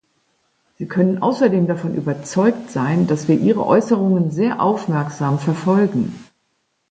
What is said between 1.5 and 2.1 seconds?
davon